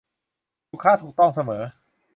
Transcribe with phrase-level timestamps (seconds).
[0.69, 1.63] ลูกค้าถูกต้องเสมอ